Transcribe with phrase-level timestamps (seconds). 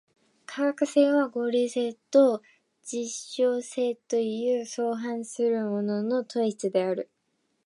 [0.47, 2.41] 科学性は合理性と
[2.81, 3.11] 実
[3.45, 7.11] 証性という相反するものの統一である。